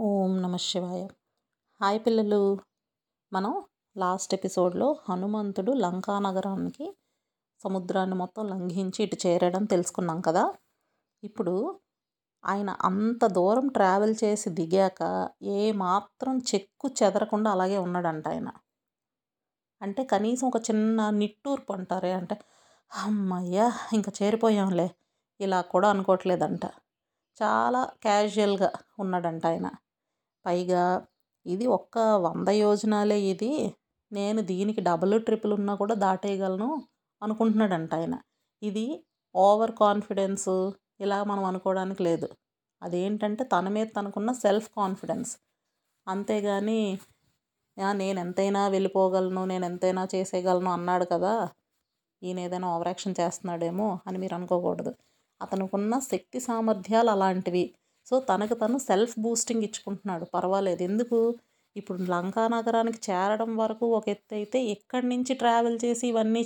[0.00, 1.06] ఓం నమ శివాయ.
[1.82, 2.58] హాయ్ పిల్లలు.
[3.32, 3.64] మనం
[3.96, 6.96] లాస్ట్ ఎపిసోడ్లో హనుమంతుడు లంకా నగరానికి
[7.62, 10.54] సముద్రాన్ని మొత్తం లంఘించి ఇటు చేరడం తెలుసుకున్నాం కదా.
[11.24, 11.80] ఇప్పుడు
[12.44, 18.52] ఆయన అంత దూరం ట్రావెల్ చేసి దిగాక ఏ మాత్రం చెక్కు చెదరకుండా అలాగే ఉన్నాడంట ఆయన.
[19.82, 22.40] అంటే కనీసం ఒక చిన్న నిట్టూర్పు అంటారే అంటే
[22.94, 24.90] అమ్మయ్యా ఇంకా చేరిపోయాంలే.
[25.40, 26.66] ఇలా కూడా అనుకోవట్లేదంట.
[27.42, 29.70] చాలా క్యాజువల్గా ఉన్నాడంట ఆయన.
[30.48, 30.84] పైగా
[31.46, 33.52] ఇది ఒక్క వంద యోజనాలే ఇది.
[34.12, 36.68] నేను దీనికి డబుల్ ట్రిపుల్ ఉన్నా కూడా దాటేయగలను
[37.22, 38.14] అనుకుంటున్నాడంట ఆయన.
[38.62, 38.86] ఇది
[39.34, 40.50] ఓవర్ కాన్ఫిడెన్స్
[41.04, 42.28] ఇలా మనం అనుకోవడానికి లేదు.
[42.82, 45.32] అదేంటంటే తన మీద తనకున్న సెల్ఫ్ కాన్ఫిడెన్స్.
[46.06, 46.80] అంతేగాని
[48.02, 51.34] నేను ఎంతైనా వెళ్ళిపోగలను నేను ఎంతైనా చేసేయగలను అన్నాడు కదా
[52.22, 54.92] ఈయన ఏదైనా ఓవరాక్షన్ చేస్తున్నాడేమో అని మీరు అనుకోకూడదు.
[55.40, 57.64] అతనుకున్న శక్తి సామర్థ్యాలు అలాంటివి.
[58.10, 60.24] సో తనకు తను సెల్ఫ్ బూస్టింగ్ ఇచ్చుకుంటున్నాడు.
[60.36, 60.82] పర్వాలేదు.
[60.82, 61.18] ఎందుకు?
[61.76, 66.42] ఇప్పుడు లంకా నగరానికి చేరడం వరకు ఒక ఎత్తు అయితే ఎక్కడి నుంచి ట్రావెల్ చేసి ఇవన్నీ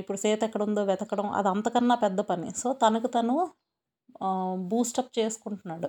[0.00, 2.48] ఇప్పుడు సేత ఎక్కడ ఉందో వెతకడం అది అంతకన్నా పెద్ద పని.
[2.62, 3.36] సో తనకు తను
[4.72, 5.88] బూస్టప్ చేసుకుంటున్నాడు.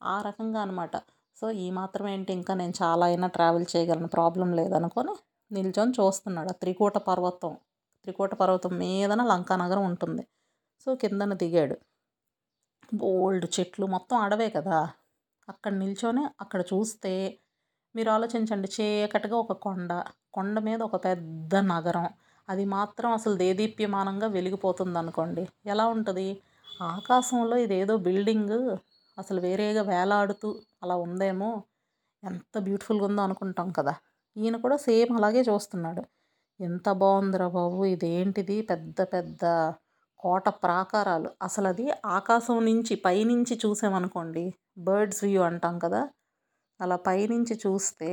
[0.00, 0.94] ఆ రకంగా అనమాట
[1.36, 4.08] సో ఈ మాత్రం ఏంటి ఇంకా నేను చాలా అయినా ట్రావెల్ చేయగలను.
[4.16, 5.14] ప్రాబ్లం లేదనుకొని
[5.50, 6.50] నిల్చొని చూస్తున్నాడు.
[6.54, 7.52] ఆ త్రికూట పర్వతం
[8.04, 10.24] త్రికూట పర్వతం మీదన లంకానగరం ఉంటుంది.
[10.86, 11.76] సో కిందన దిగాడు.
[12.94, 14.78] బోల్డ్ చెట్లు మొత్తం అడవే కదా.
[15.48, 17.12] అక్కడ నిల్చొని అక్కడ చూస్తే
[17.94, 19.92] మీరు ఆలోచించండి చీకటిగా ఒక కొండ
[20.32, 22.06] కొండ మీద ఒక పెద్ద నగరం.
[22.48, 26.28] అది మాత్రం అసలు దేదీప్యమానంగా వెలిగిపోతుంది అనుకోండి ఎలా ఉంటుంది?
[26.82, 28.58] ఆకాశంలో ఇదేదో బిల్డింగ్
[29.18, 30.50] అసలు వేరేగా వేలాడుతూ
[30.82, 31.50] అలా ఉందేమో.
[32.22, 33.94] ఎంత బ్యూటిఫుల్గా ఉందో అనుకుంటాం కదా.
[34.36, 36.02] ఈయన కూడా సేమ్ అలాగే చూస్తున్నాడు.
[36.60, 38.62] ఎంత బాగుందిరా బాబు ఇదేంటిది?
[38.62, 39.42] పెద్ద పెద్ద
[40.20, 41.30] కోట ప్రాకారాలు.
[41.42, 44.44] అసలు అది ఆకాశం నుంచి పైనుంచి చూసామనుకోండి
[44.78, 46.02] బర్డ్స్ వ్యూ అంటాం కదా
[46.80, 48.10] అలా పైనుంచి చూస్తే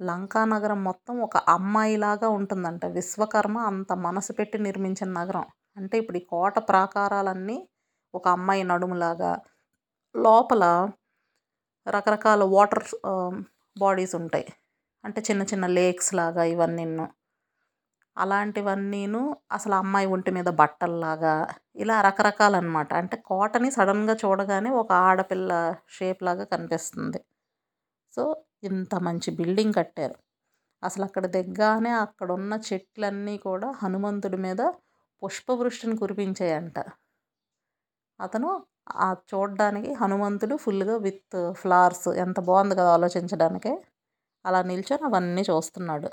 [0.00, 2.84] లంకా నగరం మొత్తం ఒక అమ్మాయిలాగా ఉంటుందంట.
[2.86, 5.46] విశ్వకర్మ అంత మనసు పెట్టి నిర్మించిన నగరం.
[5.76, 7.58] అంటే ఇప్పుడు ఈ కోట ప్రాకారాలన్నీ
[8.14, 9.32] ఒక అమ్మాయి నడుములాగా
[10.14, 10.64] లోపల
[11.86, 12.84] రకరకాల వాటర్
[13.76, 14.46] బాడీస్ ఉంటాయి.
[15.04, 16.84] అంటే చిన్న చిన్న లేక్స్ లాగా ఇవన్నీ
[18.16, 19.20] అలాంటివన్నీను
[19.52, 21.34] అసలు అమ్మాయి ఒంటి మీద బట్టల్లాగా
[21.76, 22.90] ఇలా రకరకాలన్నమాట.
[22.94, 25.50] అంటే కోటని సడన్గా చూడగానే ఒక ఆడపిల్ల
[25.88, 27.20] షేప్ లాగా కనిపిస్తుంది.
[28.12, 28.22] సో
[28.64, 30.16] ఇంత మంచి బిల్డింగ్ కట్టారు.
[30.82, 34.62] అసలు అక్కడ దిగ్గానే అక్కడ ఉన్న చెట్లన్నీ కూడా హనుమంతుడి మీద
[35.22, 36.78] పుష్పవృష్టిని కురిపించాయంట.
[38.20, 38.48] అతను
[38.98, 43.72] ఆ చూడడానికి హనుమంతుడు ఫుల్గా విత్ ఫ్లవర్స్ ఎంత బాగుంది కదా ఆలోచించడానికే.
[44.44, 46.08] అలా నిల్చొని అవన్నీ చూస్తున్నాడు.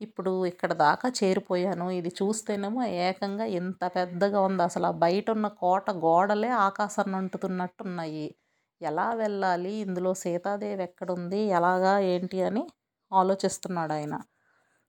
[0.00, 1.90] ఇప్పుడు ఇక్కడ దాకా చేరిపోయాను.
[1.90, 4.62] ఇది చూస్తేనేమో ఏకంగా ఎంత పెద్దగా ఉంది.
[4.62, 8.34] అసలు ఆ బయట ఉన్న కోట గోడలే ఆకాశాన్ని అంటుతున్నట్టు ఉన్నాయి
[8.80, 9.72] ఎలా వెళ్ళాలి?
[9.76, 11.40] ఇందులో సీతాదేవి ఎక్కడుంది?
[11.56, 11.98] ఎలాగా?
[11.98, 12.42] ఏంటి?
[12.42, 12.64] అని
[13.12, 14.14] ఆలోచిస్తున్నాడు ఆయన.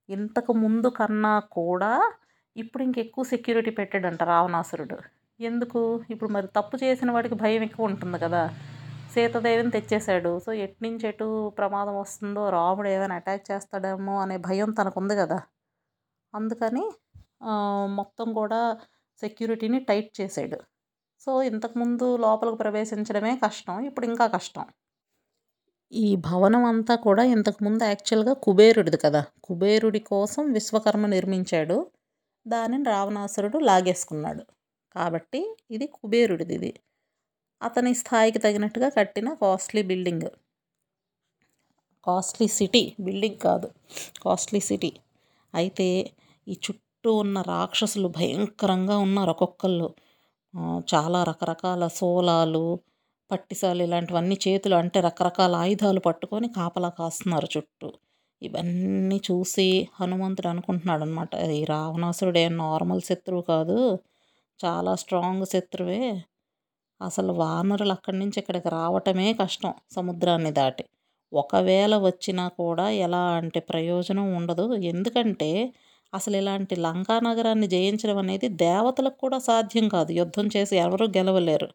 [0.08, 1.92] ఇంతకు ముందు కన్నా కూడా
[2.56, 4.98] ఇప్పుడు ఇంకెక్కువ సెక్యూరిటీ పెట్టాడంట రావణాసురుడు.
[5.40, 5.80] ఎందుకు?
[6.10, 8.42] ఇప్పుడు మరి తప్పు చేసిన వాడికి భయం ఎక్కువ ఉంటుంది కదా.
[9.14, 10.32] సీతాదేవిని తెచ్చేశాడు.
[10.44, 11.26] సో ఎట్నుంచి ఎటు
[11.58, 15.38] ప్రమాదం వస్తుందో రాముడు ఏమైనా అటాక్ చేస్తాడేమో అనే భయం తనకుంది కదా.
[16.34, 16.84] అందుకని
[18.00, 18.60] మొత్తం కూడా
[19.22, 20.58] సెక్యూరిటీని టైట్ చేసాడు
[21.20, 24.64] సో ఇంతకుముందు లోపలికి ప్రవేశించడమే కష్టం ఇప్పుడు ఇంకా కష్టం.
[25.92, 29.22] ఈ భవనం అంతా కూడా ఇంతకుముందు యాక్చువల్గా కుబేరుడిది కదా.
[29.44, 31.76] కుబేరుడి కోసం విశ్వకర్మ నిర్మించాడు.
[32.46, 34.44] దానిని రావణాసురుడు లాగేసుకున్నాడు.
[34.94, 35.40] కాబట్టి
[35.70, 36.72] ఇది కుబేరుడిది ఇది.
[37.62, 40.28] అతని స్థాయికి తగినట్టుగా కట్టిన costly building.
[42.06, 43.68] Costly city building కాదు
[44.24, 44.90] కాస్ట్లీ సిటీ.
[45.54, 45.88] అయితే
[46.46, 49.88] ఈ చుట్టూ ఉన్న రాక్షసులు భయంకరంగా ఉన్నారు ఒక్కొక్కళ్ళు.
[50.92, 52.64] చాలా రకరకాల సోలాలు
[53.30, 57.88] పట్టిసాలు ఇలాంటివన్నీ చేతులు అంటే రకరకాల ఆయుధాలు పట్టుకొని కాపలా కాస్తున్నారు చుట్టూ.
[58.42, 59.66] ఇవన్నీ చూసి
[60.00, 63.78] హనుమంతుడు అనుకుంటున్నాడు అనమాట ఈ రావణాసురుడు నార్మల్ శత్రువు కాదు
[64.60, 66.02] చాలా స్ట్రాంగ్ శత్రువే.
[67.02, 70.84] అసలు వానరులు అక్కడి నుంచి ఇక్కడికి రావటమే కష్టం సముద్రాన్ని దాటి.
[71.32, 74.66] ఒకవేళ వచ్చినా కూడా ఎలా అంటే ప్రయోజనం ఉండదు.
[74.92, 75.50] ఎందుకంటే
[76.12, 80.12] అసలు ఇలాంటి లంకా నగరాన్ని జయించడం అనేది దేవతలకు కూడా సాధ్యం కాదు.
[80.12, 81.68] యుద్ధం చేసి ఎవరూ గెలవలేరు.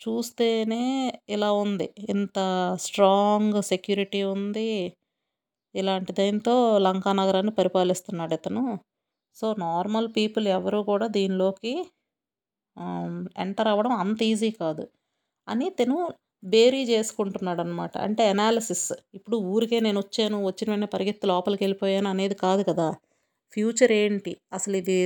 [0.00, 0.82] చూస్తేనే
[1.28, 1.86] ఇలా ఉంది.
[2.10, 2.38] ఇంత
[2.80, 4.68] స్ట్రాంగ్ సెక్యూరిటీ ఉంది.
[5.74, 8.64] ఇలాంటి దీంతో లంకా నగరాన్ని పరిపాలిస్తున్నాడు ఇతను.
[9.36, 11.72] సో నార్మల్ పీపుల్ ఎవరు కూడా దీనిలోకి
[13.38, 14.84] ఎంటర్ అవ్వడం అంత ఈజీ కాదు.
[15.48, 15.96] అని తను
[16.44, 18.86] బేరీ చేసుకుంటున్నాడు అనమాట అంటే అనాలిసిస్.
[19.14, 22.88] ఇప్పుడు ఊరికే నేను వచ్చాను వచ్చిన వెంటనే పరిగెత్తి లోపలికి వెళ్ళిపోయాను అనేది కాదు కదా.
[23.56, 24.32] ఫ్యూచర్ ఏంటి?
[24.52, 24.96] అసలు ఇది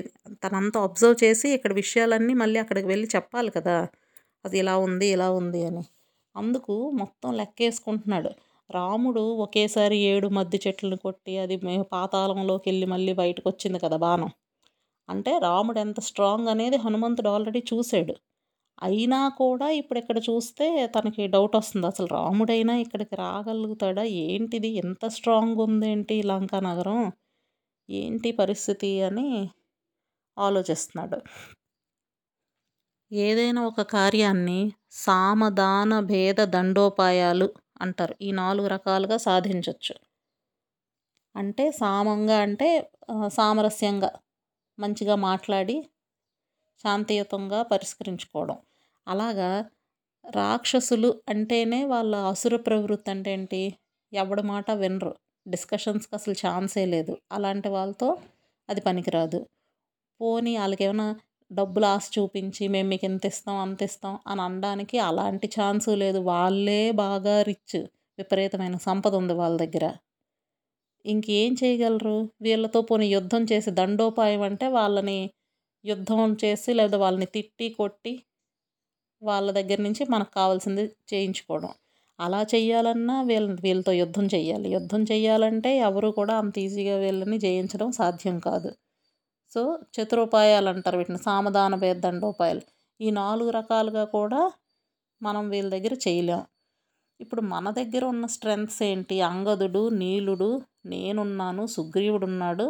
[0.44, 3.76] తనంతా అబ్జర్వ్ చేసి ఇక్కడ విషయాలన్నీ మళ్ళీ అక్కడికి వెళ్ళి చెప్పాలి కదా.
[4.44, 5.85] అది ఇలా ఉంది ఇలా ఉంది అని.
[6.35, 8.31] అందుకు మొత్తం లెక్కేసుకుంటున్నాడు.
[8.70, 11.56] రాముడు ఒకేసారి ఏడు మద్ది చెట్లను కొట్టి అది
[11.93, 14.31] పాతాళంలోకి వెళ్ళి మళ్ళీ బయటకు వచ్చింది కదా బాణం.
[15.08, 18.14] అంటే రాముడు ఎంత స్ట్రాంగ్ అనేది హనుమంతుడు ఆల్రెడీ చూశాడు.
[18.82, 21.87] అయినా కూడా ఇప్పుడు ఇక్కడ చూస్తే తనకి డౌట్ వస్తుంది.
[21.87, 24.05] అసలు రాముడైనా ఇక్కడికి రాగలుగుతాడా?
[24.26, 24.70] ఏంటిది?
[24.84, 27.00] ఎంత స్ట్రాంగ్ ఉందేంటి లంకా నగరం?
[27.88, 29.28] ఏంటి పరిస్థితి అని
[30.37, 31.19] ఆలోచిస్తున్నాడు.
[33.10, 34.58] ఏదైనా ఒక కార్యాన్ని
[35.05, 37.49] సామదాన భేద దండోపాయాలు
[37.81, 38.14] అంటారు.
[38.22, 39.94] ఈ నాలుగు రకాలుగా సాధించవచ్చు
[41.34, 42.69] అంటే సామంగా అంటే
[43.38, 44.10] సామరస్యంగా.
[44.79, 45.77] మంచిగా మాట్లాడి
[46.85, 48.59] శాంతియుతంగా పరిష్కరించుకోవడం.
[49.07, 49.51] అలాగా
[50.25, 53.63] రాక్షసులు అంటేనే వాళ్ళ అసుర ప్రవృత్తి అంటే ఏంటి?
[54.13, 55.13] ఎవడి మాట వినరు.
[55.47, 57.15] డిస్కషన్స్కి అసలు ఛాన్సే లేదు.
[57.33, 58.09] అలాంటి వాళ్ళతో
[58.69, 59.41] అది పనికిరాదు.
[60.21, 61.09] పోనీ వాళ్ళకి ఏమైనా
[61.51, 66.21] డబ్బులు ఆశ చూపించి మేము మీకు ఎంత ఇస్తాం అంత ఇస్తాం అని అనడానికి అలాంటి ఛాన్సు లేదు.
[66.31, 67.79] వాళ్ళే బాగా రిచ్.
[68.19, 69.87] విపరీతమైన సంపద ఉంది వాళ్ళ దగ్గర.
[71.05, 72.15] ఇంకేం చేయగలరు?
[72.41, 75.19] వీళ్ళతో పోనీ యుద్ధం చేసి దండోపాయం అంటే వాళ్ళని
[75.85, 78.15] యుద్ధం చేసి లేదా వాళ్ళని తిట్టి కొట్టి
[79.23, 81.73] వాళ్ళ దగ్గర నుంచి మనకు కావాల్సింది చేయించుకోవడం.
[82.19, 88.39] అలా చేయాలన్నా వీళ్ళ వీళ్ళతో యుద్ధం చేయాలి యుద్ధం చేయాలంటే ఎవరు కూడా అంత ఈజీగా వీళ్ళని జయించడం సాధ్యం
[88.41, 88.71] కాదు.
[89.53, 89.61] సో
[89.97, 91.21] చతురోపాయాలు అంటారు వీటిని.
[91.23, 92.65] సామధాన భేద దండోపాయాలు.
[93.01, 94.41] ఈ నాలుగు రకాలుగా కూడా
[95.23, 96.43] మనం వీళ్ళ దగ్గర చేయలేం.
[97.21, 99.17] ఇప్పుడు మన దగ్గర ఉన్న స్ట్రెంగ్స్ ఏంటి?
[99.31, 100.51] అంగదుడు నీలుడు
[100.88, 102.67] నేనున్నాను సుగ్రీవుడున్నాడు.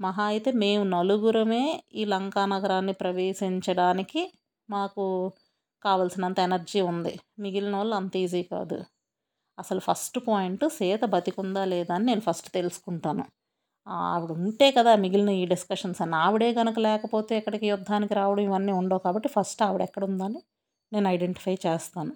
[0.00, 1.62] మహా అయితే మేము నలుగురమే
[1.94, 4.22] ఈ లంకా నగరాన్ని ప్రవేశించడానికి
[4.68, 5.04] మాకు
[5.82, 7.12] కావలసినంత ఎనర్జీ ఉంది.
[7.38, 8.78] మిగిలిన వాళ్ళు అంత ఈజీ కాదు.
[9.58, 13.24] అసలు ఫస్ట్ పాయింట్ సీత బతికుందా లేదా అని నేను ఫస్ట్ తెలుసుకుంటాను.
[13.86, 16.00] ఆవిడ ఉంటే కదా మిగిలిన ఈ డిస్కషన్స్.
[16.02, 20.40] అన్న ఆవిడే కనుక లేకపోతే ఇక్కడికి యుద్ధానికి రావడం ఇవన్నీ ఉండవు కాబట్టి ఫస్ట్ ఆవిడ ఎక్కడ ఉందని
[20.92, 22.12] నేను ఐడెంటిఫై చేస్తాను.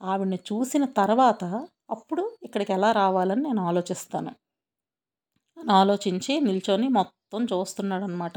[0.00, 1.42] ఆవిడని చూసిన తర్వాత
[1.92, 4.32] అప్పుడు ఇక్కడికి ఎలా రావాలని నేను ఆలోచిస్తాను.
[5.56, 8.36] అని ఆలోచించి నిల్చొని మొత్తం చూస్తున్నాడు అనమాట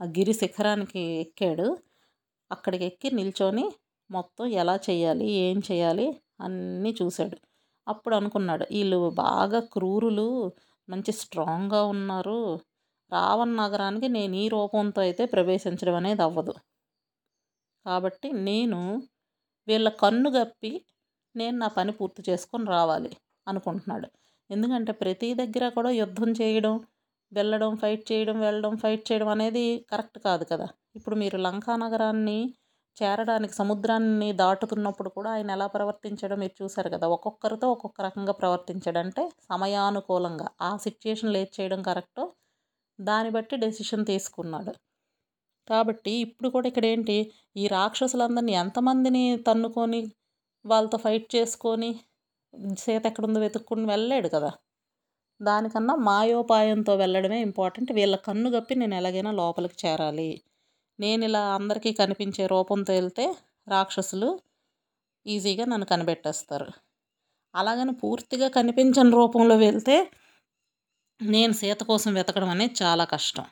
[0.00, 1.66] ఆ గిరి శిఖరానికి ఎక్కాడు.
[2.50, 3.64] అక్కడికి ఎక్కి నిల్చొని
[4.10, 6.06] మొత్తం ఎలా చేయాలి ఏం చేయాలి
[6.40, 7.38] అన్నీ చూశాడు.
[7.86, 10.28] అప్పుడు అనుకున్నాడు వీళ్ళు బాగా క్రూరులు
[10.88, 12.40] మంచి స్ట్రాంగ్గా ఉన్నారు.
[13.12, 16.54] రావణ నగరానికి నేను ఈ రూపంతో అయితే ప్రవేశించడం అనేది అవ్వదు.
[17.86, 18.80] కాబట్టి నేను
[19.68, 20.70] వీళ్ళ కన్ను గప్పి
[21.36, 23.12] నేను నా పని పూర్తి చేసుకొని రావాలి
[23.48, 24.08] అనుకుంటున్నాడు.
[24.50, 26.74] ఎందుకంటే ప్రతి దగ్గర కూడా యుద్ధం చేయడం
[27.32, 30.66] వెళ్ళడం ఫైట్ చేయడం వెళ్ళడం ఫైట్ చేయడం అనేది కరెక్ట్ కాదు కదా.
[30.96, 32.38] ఇప్పుడు మీరు లంకా నగరాన్ని
[32.96, 37.06] చేరడానికి సముద్రాన్ని దాటుతున్నప్పుడు కూడా ఆయన ఎలా ప్రవర్తించాడో మీరు చూశారు కదా.
[37.06, 40.48] ఒక్కొక్కరితో ఒక్కొక్క రకంగా ప్రవర్తించడంటే సమయానుకూలంగా.
[40.68, 42.24] ఆ సిచ్యుయేషన్లో ఏది చేయడం కరెక్టో
[42.98, 44.72] దాన్ని బట్టి డెసిషన్ తీసుకున్నాడు.
[45.68, 47.16] కాబట్టి ఇప్పుడు కూడా ఇక్కడ ఏంటి?
[47.56, 50.00] ఈ రాక్షసులందరినీ ఎంతమందిని తన్నుకొని
[50.66, 51.90] వాళ్ళతో ఫైట్ చేసుకొని
[52.78, 54.52] సీత ఎక్కడుందో వెతుక్కుని వెళ్ళలేడు కదా.
[55.42, 57.92] దానికన్నా మాయోపాయంతో వెళ్ళడమే ఇంపార్టెంట్.
[57.92, 60.42] వీళ్ళ కన్ను గప్పి నేను ఎలాగైనా లోపలికి చేరాలి.
[61.00, 63.36] నేను ఇలా అందరికీ కనిపించే రూపంతో వెళ్తే
[63.68, 64.40] రాక్షసులు
[65.26, 66.68] ఈజీగా నన్ను కనిపెట్టేస్తారు.
[67.54, 69.96] అలాగని పూర్తిగా కనిపించని రూపంలో వెళ్తే
[71.22, 73.46] నేను సీత కోసం వెతకడం అనేది చాలా కష్టం.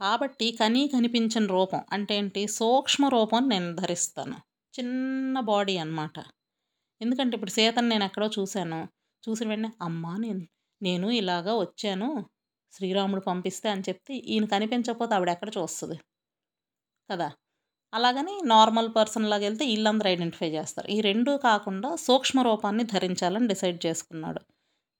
[0.00, 2.48] కాబట్టి కనీ కనిపించని రూపం అంటే ఏంటి?
[2.48, 4.36] సూక్ష్మ రూపం నేను ధరిస్తాను.
[4.74, 6.16] చిన్న బాడీ అన్నమాట.
[7.00, 8.80] ఎందుకంటే ఇప్పుడు సీతను నేను ఎక్కడో చూశాను.
[9.24, 10.42] చూసిన వెంటనే అమ్మా నేను
[10.82, 12.08] నేను ఇలాగా వచ్చాను.
[12.72, 15.96] శ్రీరాముడు పంపిస్తే అని చెప్తే ఈయన కనిపించకపోతే ఆవిడ ఎక్కడ చూస్తుంది?
[17.10, 17.26] కదా?
[17.92, 20.88] అలాగని నార్మల్ పర్సన్ లాగా వెళ్తే వీళ్ళందరూ ఐడెంటిఫై చేస్తారు.
[20.88, 24.40] ఈ రెండు కాకుండా సూక్ష్మ రూపాన్ని ధరించాలని డిసైడ్ చేసుకున్నాడు.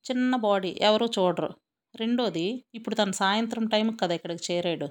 [0.04, 1.50] చిన్న బాడీ ఎవరు చూడరు.
[1.94, 4.88] రెండోది ఇప్పుడు తను సాయంత్రం టైంకి కదా ఇక్కడికి చేరాడు.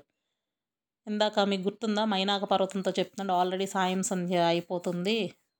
[1.10, 2.04] ఇందాక మీకు గుర్తుందా?
[2.06, 5.18] మైనాక పర్వతంతో చెప్తున్నాడు ఆల్రెడీ సాయం సంధ్య అయిపోతుంది.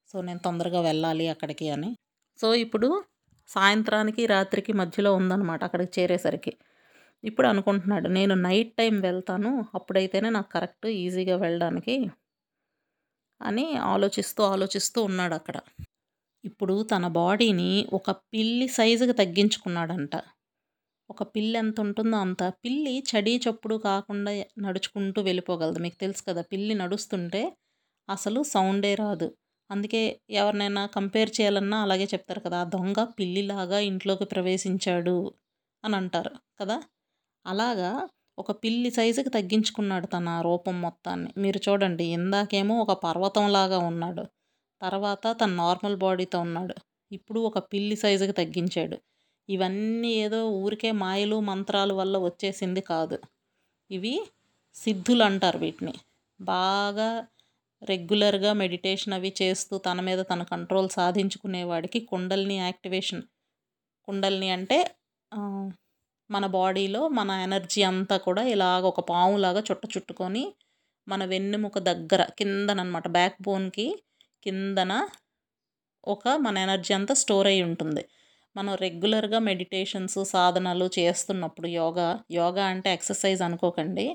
[0.10, 1.89] సో నేను తొందరగా వెళ్ళాలి అక్కడికి అని.
[2.39, 2.89] సో ఇప్పుడు
[3.50, 6.53] సాయంత్రానికి రాత్రికి మధ్యలో ఉందన్నమాట అక్కడికి చేరేసరికి.
[7.24, 11.96] ఇప్పుడు అనుకుంటున్నాడు నేను నైట్ టైం వెళ్తాను అప్పుడైతేనే నాకు కరెక్ట్ ఈజీగా వెళ్ళడానికి
[13.41, 15.58] అని ఆలోచిస్తూ ఆలోచిస్తూ ఉన్నాడు అక్కడ.
[16.44, 20.15] ఇప్పుడు తన బాడీని ఒక పిల్లి సైజుకి తగ్గించుకున్నాడంట.
[21.09, 22.43] ఒక పిల్లి ఎంత ఉంటుందో అంత.
[22.63, 25.79] పిల్లి చడి చప్పుడు కాకుండా నడుచుకుంటూ వెళ్ళిపోగలదు.
[25.79, 27.41] మీకు తెలుసు కదా పిల్లి నడుస్తుంటే
[28.09, 29.27] అసలు సౌండే రాదు.
[29.69, 30.01] అందుకే
[30.31, 35.17] ఎవరినైనా కంపేర్ చేయాలన్నా అలాగే చెప్తారు కదా ఆ దొంగ పిల్లిలాగా ఇంట్లోకి ప్రవేశించాడు
[35.83, 36.77] అని అంటారు కదా.
[37.45, 37.91] అలాగా
[38.37, 41.29] ఒక పిల్లి సైజుకి తగ్గించుకున్నాడు తన రూపం మొత్తాన్ని.
[41.37, 44.23] మీరు చూడండి ఇందాకేమో ఒక పర్వతంలాగా ఉన్నాడు.
[44.81, 46.75] తర్వాత తన నార్మల్ బాడీతో ఉన్నాడు.
[47.11, 48.97] ఇప్పుడు ఒక పిల్లి సైజుకి తగ్గించాడు.
[49.50, 53.18] ఇవన్నీ ఏదో ఊరికే మాయలు మంత్రాలు వల్ల వచ్చేసింది కాదు.
[53.89, 54.13] ఇవి
[54.75, 55.94] సిద్ధులు అంటారు వీటిని.
[56.39, 57.10] బాగా
[57.82, 63.24] రెగ్యులర్గా మెడిటేషన్ అవి చేస్తూ తన మీద తన కంట్రోల్ సాధించుకునేవాడికి కుండల్ని యాక్టివేషన్
[64.08, 64.77] కుండల్ని అంటే
[66.29, 70.44] మన బాడీలో మన ఎనర్జీ అంతా కూడా ఇలాగ ఒక పాములాగా చుట్ట చుట్టుకొని
[71.08, 73.88] మన వెన్నెముక దగ్గర కిందనమాట బ్యాక్ బోన్కి
[74.44, 74.94] కిందన
[76.08, 78.03] ఒక మన ఎనర్జీ అంతా స్టోర్ అయి ఉంటుంది.
[78.59, 82.07] మనం రెగ్యులర్గా మెడిటేషన్స్ సాధనలు చేస్తున్నప్పుడు యోగా
[82.39, 84.05] యోగా అంటే ఎక్సర్సైజ్ అనుకోకండి.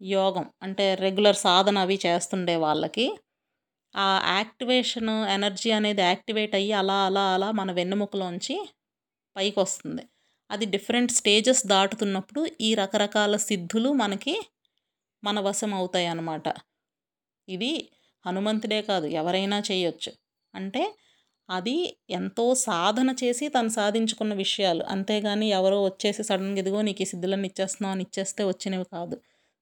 [0.00, 3.06] యోగం అంటే రెగ్యులర్ సాధన అవి చేస్తుండే వాళ్ళకి.
[3.94, 8.56] ఆ యాక్టివేషన్ ఎనర్జీ అనేది యాక్టివేట్ అయ్యి అలా అలా అలా మన వెన్నుముకలోంచి
[9.36, 10.04] పైకి వస్తుంది
[10.50, 14.34] అది డిఫరెంట్ స్టేజెస్ దాటుతున్నప్పుడు ఈ రకరకాల సిద్ధులు మనకి
[15.22, 16.48] మన వశం అవుతాయి అన్నమాట
[17.48, 17.72] ఇది
[18.24, 20.12] హనుమంతుడే కాదు ఎవరైనా చేయొచ్చు.
[20.54, 20.82] అంటే
[21.48, 21.74] అది
[22.10, 24.84] ఎంతో సాధన చేసి తను సాధించుకున్న విషయాలు.
[24.84, 29.16] అంతేగాని ఎవరో వచ్చేసి సడన్గా ఇదిగో నీకు ఈ సిద్ధులన్నీ ఇచ్చేస్తున్నావు అని ఇచ్చేస్తే వచ్చినవి కాదు.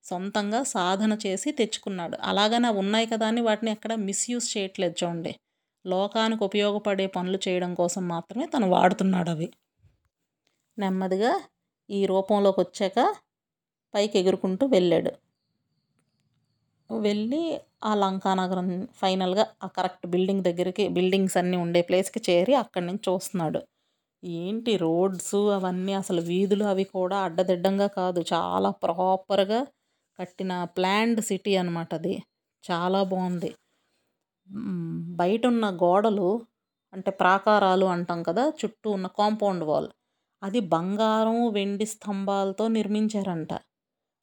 [0.05, 2.17] సొంతంగా సాధన చేసి తెచ్చుకున్నాడు.
[2.23, 5.33] అలాగనే ఉన్నాయి కదా అని వాటిని ఎక్కడ మిస్యూజ్ చేయట్లేదు చూడండి.
[5.85, 9.49] లోకానికి ఉపయోగపడే పనులు చేయడం కోసం మాత్రమే తను వాడుతున్నాడు అవి.
[10.79, 11.33] నెమ్మదిగా
[11.91, 12.99] ఈ రూపంలోకి వచ్చాక
[13.95, 15.13] పైకి ఎగురుకుంటూ వెళ్ళాడు.
[16.91, 17.41] వెళ్ళి
[17.85, 23.61] ఆ లంకానగరం ఫైనల్గా ఆ కరెక్ట్ బిల్డింగ్ దగ్గరికి బిల్డింగ్స్ అన్నీ ఉండే ప్లేస్కి చేరి అక్కడి నుంచి చూస్తున్నాడు.
[24.23, 28.21] ఏంటి రోడ్స్ అవన్నీ అసలు వీధులు అవి కూడా అడ్డదిడ్డంగా కాదు.
[28.33, 29.61] చాలా ప్రాపర్గా
[30.19, 32.15] కట్టిన ప్లాన్డ్ సిటీ అనమాట అది.
[32.65, 33.51] చాలా బాగుంది.
[35.17, 36.29] బయట ఉన్న గోడలు
[36.93, 39.89] అంటే ప్రాకారాలు అంటాం కదా చుట్టూ ఉన్న కాంపౌండ్ వాల్.
[40.43, 43.53] అది బంగారం వెండి స్తంభాలతో నిర్మించారంట.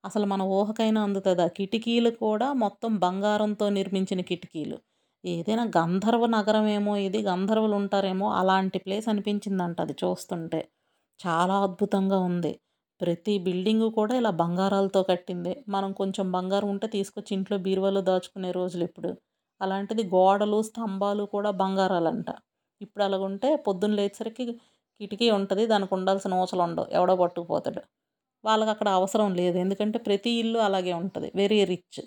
[0.03, 1.45] అసలు మన ఊహకైనా అందుతుందా?
[1.57, 4.77] కిటికీలు కూడా మొత్తం బంగారంతో నిర్మించిన కిటికీలు.
[5.23, 10.61] ఏదైనా గంధర్వ నగరం ఏమో ఇది గంధర్వులు ఉంటారేమో అలాంటి ప్లేస్ అనిపించిందంట అది చూస్తుంటే.
[11.19, 12.53] చాలా అద్భుతంగా ఉంది.
[13.01, 15.53] ప్రతి బిల్డింగు కూడా ఇలా బంగారాలతో కట్టిందే.
[15.69, 19.11] మనం కొంచెం బంగారం ఉంటే తీసుకొచ్చి ఇంట్లో బీరువాలో దాచుకునే రోజులు ఇప్పుడు.
[19.61, 22.29] అలాంటిది గోడలు స్తంభాలు కూడా బంగారాలంట.
[22.81, 24.45] ఇప్పుడు అలాగుంటే పొద్దున్న లేచేసరికి
[25.01, 27.81] కిటికీ ఉంటుంది దానికి ఉండాల్సిన ఊసలు ఉండవు ఎవడో పట్టుకుపోతాడు.
[28.43, 29.57] వాళ్ళకి అక్కడ అవసరం లేదు.
[29.57, 31.31] ఎందుకంటే ప్రతి ఇల్లు అలాగే ఉంటుంది.
[31.35, 32.01] వెరీ రిచ్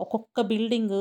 [0.00, 0.98] ఒక్కొక్క బిల్డింగ్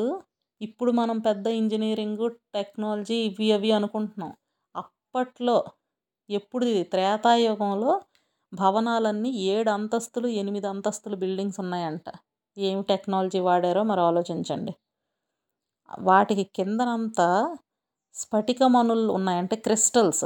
[0.61, 4.31] ఇప్పుడు మనం పెద్ద ఇంజనీరింగ్ టెక్నాలజీ ఇవి అవి అనుకుంటున్నాం.
[4.75, 5.57] అప్పట్లో
[6.29, 7.93] ఎప్పుడు త్రేతాయుగంలో
[8.53, 12.07] భవనాలన్నీ ఏడు అంతస్తులు ఎనిమిది అంతస్తులు బిల్డింగ్స్ ఉన్నాయంట.
[12.57, 14.73] ఏమి టెక్నాలజీ వాడారో మరి ఆలోచించండి.
[15.99, 17.27] వాటికి కిందనంతా
[18.15, 19.55] స్ఫటికమణులు ఉన్నాయంటే.
[19.57, 20.25] క్రిస్టల్స్.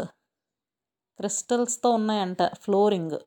[1.19, 2.41] క్రిస్టల్స్తో ఉన్నాయంట.
[2.55, 3.17] ఫ్లోరింగ్.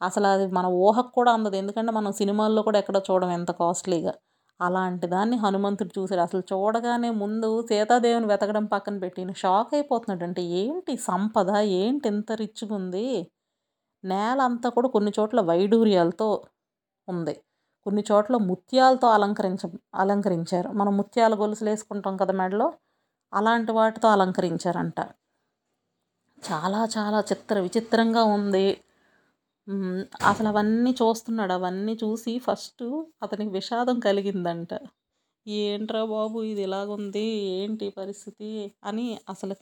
[0.00, 1.56] అసలు అది మన ఊహకు కూడా అందదు.
[1.56, 4.12] ఎందుకంటే మనం సినిమాల్లో కూడా ఎక్కడ చూడం ఎంత కాస్ట్లీగా.
[4.60, 6.20] అలాంటి దాన్ని హనుమంతుడు చూశాడు.
[6.20, 10.24] అసలు చూడగానే ముందు సీతాదేవిని వెతకడం పక్కన పెట్టిన షాక్ అయిపోతున్నాడు.
[10.24, 11.50] అంటే ఏంటి సంపద?
[11.80, 13.06] ఏంటి ఇంత రిచ్గా ఉంది?
[14.04, 16.28] నేల అంతా కూడా కొన్ని చోట్ల వైడూర్యాలతో
[17.08, 17.34] ఉంది.
[17.86, 19.62] కొన్ని చోట్ల ముత్యాలతో అలంకరించ
[19.96, 20.70] అలంకరించారు.
[20.74, 22.68] మనం ముత్యాల గొలుసులు వేసుకుంటాం కదా మెడలో?
[23.32, 24.98] అలాంటి వాటితో అలంకరించారంట.
[26.42, 28.66] చాలా చాలా చిత్ర విచిత్రంగా ఉంది.
[30.22, 31.52] అసలు అవన్నీ చూస్తున్నాడు.
[31.52, 32.84] అవన్నీ చూసి ఫస్ట్
[33.22, 34.72] అతనికి విషాదం కలిగిందంట.
[35.46, 37.24] ఏంట్రా బాబు ఇది ఇలాగుంది?
[37.58, 38.50] ఏంటి పరిస్థితి?
[38.84, 39.54] అని అసలు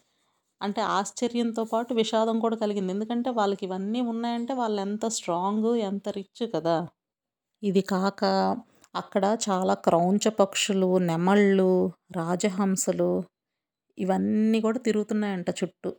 [0.61, 2.93] అంటే ఆశ్చర్యంతో పాటు విషాదం కూడా కలిగింది.
[2.93, 6.77] ఎందుకంటే వాళ్ళకి ఇవన్నీ ఉన్నాయంటే వాళ్ళు ఎంత స్ట్రాంగ్ ఎంత రిచ్ కదా.
[7.63, 8.21] ఇది కాక
[8.95, 11.69] అక్కడ చాలా క్రౌంచ పక్షులు నెమళ్ళు
[12.11, 13.11] రాజహంసలు
[13.97, 15.91] ఇవన్నీ కూడా తిరుగుతున్నాయంట చుట్టూ.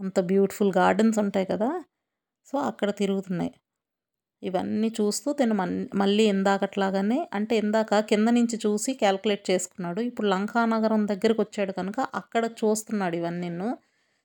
[0.00, 1.70] అంత బ్యూటిఫుల్ గార్డెన్స్ ఉంటాయి కదా.
[2.46, 3.52] సో అక్కడ తిరుగుతున్నాయి.
[4.42, 10.00] ఇవన్నీ చూస్తూ తను మన్ మళ్ళీ ఇందాకట్లాగానే అంటే ఇందాక కింద నుంచి చూసి క్యాల్కులేట్ చేసుకున్నాడు.
[10.00, 13.50] ఇప్పుడు లంకానగరం దగ్గరికి వచ్చాడు కనుక అక్కడ చూస్తున్నాడు ఇవన్నీ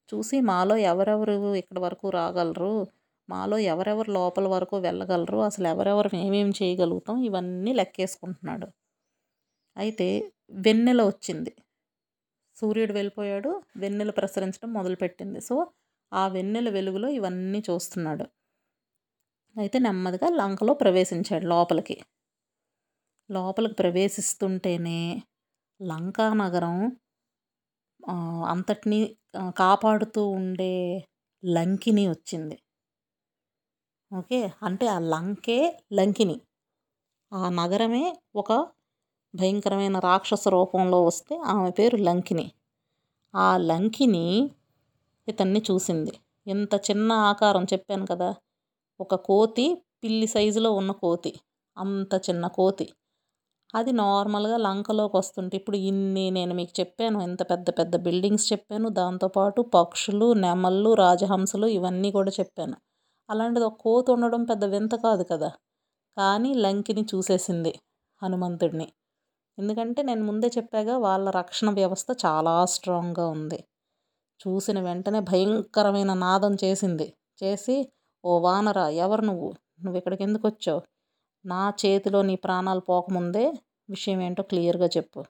[0.09, 2.73] చూసి మాలో ఎవరెవరు ఇక్కడ వరకు రాగలరు?
[3.29, 5.39] మాలో ఎవరెవరు లోపల వరకు వెళ్ళగలరు?
[5.41, 7.17] అసలు ఎవరెవరు ఏమేమి చేయగలుగుతాం?
[7.23, 8.69] ఇవన్నీ లెక్కేసుకుంటున్నాడు.
[9.77, 10.07] అయితే
[10.65, 11.51] వెన్నెల వచ్చింది.
[12.57, 13.51] సూర్యుడు వెళ్ళిపోయాడు.
[13.77, 15.41] వెన్నెల ప్రసరించడం మొదలుపెట్టింది.
[15.41, 15.55] సో
[16.11, 18.25] ఆ వెన్నెల వెలుగులో ఇవన్నీ చూస్తున్నాడు.
[19.55, 21.95] అయితే నెమ్మదిగా లంకలో ప్రవేశించాడు లోపలికి.
[23.29, 24.99] లోపలికి ప్రవేశిస్తుంటేనే
[25.79, 26.77] లంకా నగరం
[28.49, 28.99] అంతటినీ
[29.57, 30.73] కాపాడుతూ ఉండే
[31.43, 32.57] లంకిని వచ్చింది.
[34.11, 34.39] ఓకే?
[34.63, 35.57] అంటే ఆ లంకే
[35.93, 36.35] లంకిని.
[37.31, 38.51] ఆ నగరమే ఒక
[39.33, 42.47] భయంకరమైన రాక్షస రూపంలో వస్తే ఆమె పేరు లంకిని.
[43.33, 44.25] ఆ లంకిని
[45.29, 46.13] ఇతన్ని చూసింది.
[46.47, 48.29] ఇంత చిన్న ఆకారం చెప్పాను కదా!
[48.99, 49.65] ఒక కోతి
[50.03, 51.31] పిల్లి సైజులో ఉన్న కోతి.
[51.77, 52.87] అంత చిన్న కోతి.
[53.73, 57.19] అది నార్మల్గా లంకలోకి వస్తుంటే ఇప్పుడు ఇన్ని నేను మీకు చెప్పాను.
[57.21, 58.89] ఇంత పెద్ద పెద్ద బిల్డింగ్స్ చెప్పాను.
[58.97, 62.77] దాంతోపాటు పక్షులు నెమళ్ళు రాజహంసలు ఇవన్నీ కూడా చెప్పాను.
[63.29, 65.49] అలాంటిది ఒక కోతి ఉండడం పెద్ద వింత కాదు కదా!
[66.17, 67.73] కానీ లంకిని చూసేసింది
[68.21, 68.87] హనుమంతుడిని.
[69.57, 73.59] ఎందుకంటే నేను ముందే చెప్పాగా వాళ్ళ రక్షణ వ్యవస్థ చాలా స్ట్రాంగ్గా ఉంది.
[74.39, 77.07] చూసిన వెంటనే భయంకరమైన నాదం చేసింది.
[77.43, 77.75] చేసి
[78.23, 79.49] ఓ వానరా ఎవరు నువ్వు?
[79.83, 80.81] నువ్వు ఇక్కడికి ఎందుకు వచ్చావు?
[81.45, 83.45] నా చేతిలో నీ ప్రాణాలు పోకముందే
[83.89, 85.21] విషయం ఏంటో క్లియర్గా చెప్పు.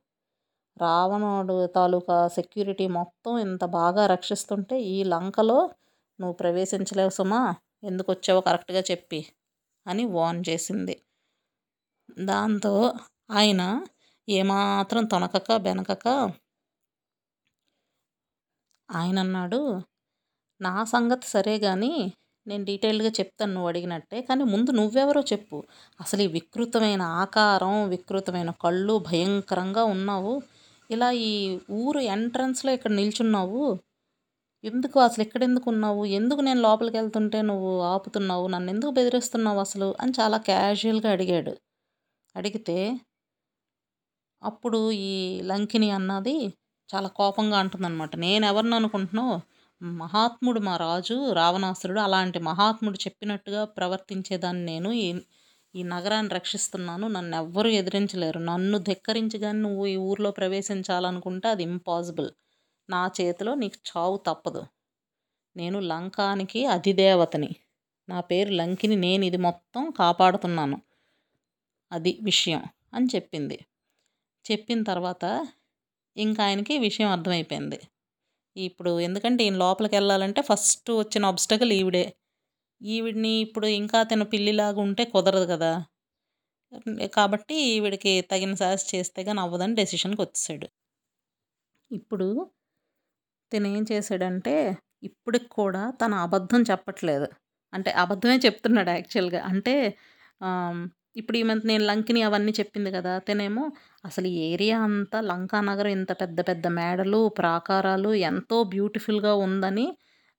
[0.77, 5.59] రావణుడు తాలూకా సెక్యూరిటీ మొత్తం ఇంత బాగా రక్షిస్తుంటే ఈ లంకలో
[6.19, 7.41] నువ్వు ప్రవేశించలేవు సుమా.
[7.83, 9.19] ఎందుకు వచ్చావో కరెక్ట్గా చెప్పి
[9.85, 10.95] అని వార్న్ చేసింది.
[12.23, 12.73] దాంతో
[13.31, 13.61] ఆయన
[14.27, 16.05] ఏమాత్రం తొనకక బెనకక
[18.91, 19.81] ఆయన అన్నాడు
[20.61, 22.13] నా సంగతి సరే కానీ
[22.47, 25.63] నేను డీటెయిల్గా చెప్తాను నువ్వు అడిగినట్టే కానీ ముందు నువ్వెవరో చెప్పు.
[26.01, 30.41] అసలు ఈ వికృతమైన ఆకారం వికృతమైన కళ్ళు భయంకరంగా ఉన్నావు.
[30.91, 33.79] ఇలా ఈ ఊరు ఎంట్రన్స్లో ఇక్కడ నిల్చున్నావు.
[34.63, 36.05] ఎందుకు అసలు ఇక్కడ ఎందుకు ఉన్నావు?
[36.05, 38.47] ఎందుకు నేను లోపలికి వెళ్తుంటే నువ్వు ఆపుతున్నావు?
[38.47, 39.95] నన్ను ఎందుకు బెదిరిస్తున్నావు అసలు?
[40.01, 41.57] అని చాలా క్యాజువల్గా అడిగాడు.
[42.35, 42.99] అడిగితే
[44.43, 46.53] అప్పుడు ఈ లంకిని అన్నది
[46.95, 48.15] చాలా కోపంగా అంటుందన్నమాట.
[48.15, 49.35] నేను ఎవరిని అనుకుంటున్నావు?
[49.83, 51.99] మహాత్ముడు మా రాజు రావణాసురుడు.
[51.99, 54.91] అలాంటి మహాత్ముడు చెప్పినట్టుగా ప్రవర్తించేదాన్ని నేను.
[54.91, 55.19] ఈ
[55.75, 57.07] ఈ నగరాన్ని రక్షిస్తున్నాను.
[57.07, 58.39] నన్ను ఎవ్వరూ ఎదిరించలేరు.
[58.39, 62.29] నన్ను ధిక్కరించి కానీ నువ్వు ఈ ఊర్లో ప్రవేశించాలనుకుంటే అది ఇంపాసిబుల్.
[62.89, 64.63] నా చేతిలో నీకు చావు తప్పదు.
[65.55, 67.49] నేను లంకానికి అధిదేవతని.
[68.09, 68.95] నా పేరు లంకిని.
[68.95, 70.81] నేను ఇది మొత్తం కాపాడుతున్నాను.
[71.91, 73.59] అది విషయం అని చెప్పింది.
[74.51, 75.25] చెప్పిన తర్వాత
[76.17, 77.79] ఇంకా ఆయనకి విషయం అర్థమైపోయింది.
[78.55, 82.05] ఇప్పుడు ఎందుకంటే ఈయన లోపలికి వెళ్ళాలంటే ఫస్ట్ వచ్చిన ఆబ్స్టకల్ ఈవిడే.
[82.81, 85.71] ఈవిడిని ఇప్పుడు ఇంకా తన పిల్లిలాగా ఉంటే కుదరదు కదా.
[87.17, 90.67] కాబట్టి ఈవిడికి తగిన సాహస్ చేస్తే కానీ అవ్వదని డెసిషన్కి వచ్చేసాడు
[91.91, 92.27] ఇప్పుడు
[93.51, 94.53] తను ఏం చేశాడంటే
[95.03, 97.27] ఇప్పటికి కూడా తన అబద్ధం చెప్పట్లేదు.
[97.73, 99.73] అంటే అబద్ధమే చెప్తున్నాడు యాక్చువల్గా అంటే
[101.15, 103.63] ఇప్పుడు ఈమె నేను లంకిని అవన్నీ చెప్పింది కదా అతనేమో
[104.05, 109.87] అసలు ఈ ఏరియా అంతా లంకా నగరం ఇంత పెద్ద పెద్ద మేడలు ప్రాకారాలు ఎంతో బ్యూటిఫుల్గా ఉందని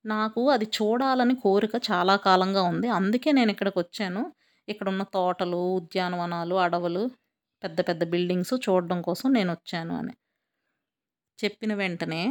[0.04, 2.88] నాకు అది చూడాలని కోరిక చాలా కాలంగా ఉంది.
[2.90, 4.22] అందుకే నేను ఇక్కడికి వచ్చాను.
[4.68, 7.04] ఇక్కడ ఉన్న తోటలు ఉద్యానవనాలు అడవులు
[7.62, 10.14] పెద్ద పెద్ద బిల్డింగ్స్ చూడడం కోసం నేను వచ్చాను అని.
[11.38, 12.22] చెప్పిన వెంటనే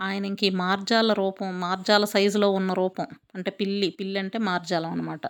[0.00, 5.24] ఆయన ఇంక ఈ మార్జాల రూపం మార్జాల సైజులో ఉన్న రూపం అంటే పిల్లి పిల్లి అంటే మార్జాలం అనమాట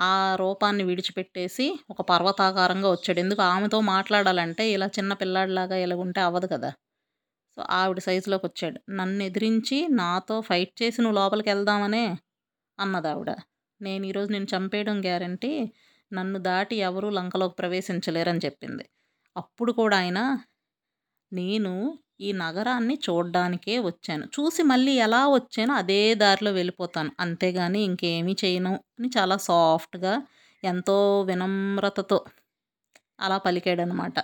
[0.00, 3.18] ఆ రూపాన్ని విడిచిపెట్టేసి ఒక పర్వతాకారంగా వచ్చాడు.
[3.18, 6.70] ఎందుకు ఆమెతో మాట్లాడాలంటే ఇలా చిన్న పిల్లాడిలాగా ఇలాగుంటే అవ్వదు కదా.
[7.56, 8.78] సో ఆవిడ సైజులోకి వచ్చాడు.
[8.90, 12.04] నన్ను ఎదిరించి నాతో ఫైట్ చేసి నువ్వు లోపలికి వెళ్దామనే
[12.78, 13.30] అన్నది ఆవిడ.
[13.80, 15.52] నేను ఈరోజు నేను చంపేయడం గ్యారంటీ
[16.12, 18.84] నన్ను దాటి ఎవరూ లంకలోకి ప్రవేశించలేరని చెప్పింది.
[19.36, 20.20] అప్పుడు కూడా ఆయన
[21.32, 21.72] నేను
[22.20, 24.24] ఈ నగరాన్ని చూడ్డానికే వచ్చాను.
[24.36, 27.10] చూసి మళ్ళీ ఎలా వచ్చానో అదే దారిలో వెళ్ళిపోతాను.
[27.20, 30.14] అంతేగాని ఇంకేమీ చేయను అని చాలా సాఫ్ట్గా
[30.62, 32.18] ఎంతో వినమ్రతతో
[33.18, 34.16] అలా పలికాడనమాట.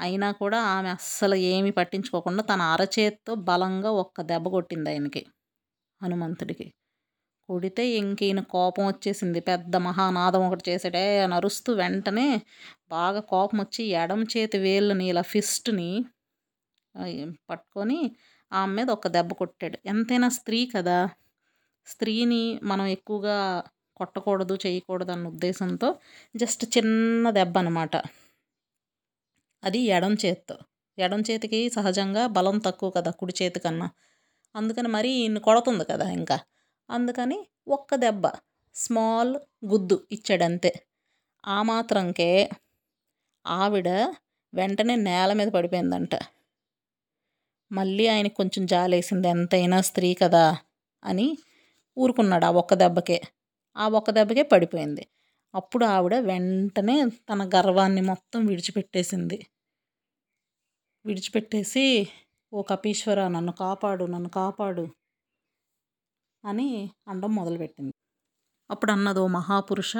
[0.00, 5.22] అయినా కూడా ఆమె అస్సలు ఏమీ పట్టించుకోకుండా తన అరచేత్తో బలంగా ఒక్క దెబ్బ కొట్టింది ఆయనకి
[6.00, 6.66] హనుమంతుడికి.
[7.48, 9.40] కొడితే ఇంక ఈయన కోపం వచ్చేసింది.
[9.42, 12.28] పెద్ద మహానాదం ఒకటి చేసాడే అని అరుస్తూ వెంటనే
[12.90, 15.90] బాగా కోపం వచ్చి ఎడమ చేతి వేళ్ళని ఇలా ఫిస్ట్ని
[17.48, 17.98] పట్టుకొని
[18.52, 19.76] ఆమె మీద ఒక దెబ్బ కొట్టాడు.
[19.86, 20.98] ఎంతైనా స్త్రీ కదా
[21.86, 23.36] స్త్రీని మనం ఎక్కువగా
[23.96, 25.88] కొట్టకూడదు చేయకూడదు అన్న ఉద్దేశంతో
[26.34, 27.94] జస్ట్ చిన్న దెబ్బ అనమాట
[29.62, 30.56] అది ఎడం చేత్తో.
[30.98, 33.88] ఎడం చేతికి సహజంగా బలం తక్కువ కదా కుడి చేతి కన్నా.
[34.54, 36.36] అందుకని మరీ ఈయన్ని కొడుతుంది కదా ఇంకా.
[36.88, 38.24] అందుకని ఒక్క దెబ్బ
[38.76, 39.32] స్మాల్
[39.64, 40.70] గుద్దు ఇచ్చాడంతే
[41.44, 42.30] ఆ మాత్రంకే
[43.46, 43.88] ఆవిడ
[44.52, 46.14] వెంటనే నేల మీద పడిపోయిందంట.
[47.72, 50.44] మళ్ళీ ఆయన కొంచెం జాలేసింది ఎంతైనా స్త్రీ కదా
[51.02, 51.26] అని
[51.96, 53.18] ఊరుకున్నాడు ఆ ఒక్క దెబ్బకే.
[53.76, 55.04] ఆ ఒక్క దెబ్బకే పడిపోయింది.
[55.54, 56.96] అప్పుడు ఆవిడ వెంటనే
[57.30, 59.38] తన గర్వాన్ని మొత్తం విడిచిపెట్టేసింది.
[61.04, 61.84] విడిచిపెట్టేసి
[62.52, 64.84] ఓ కపీశ్వర నన్ను కాపాడు నన్ను కాపాడు
[66.44, 66.68] అని
[67.08, 67.92] అనడం మొదలుపెట్టింది.
[68.70, 69.94] అప్పుడు అన్నది ఓ మహాపురుష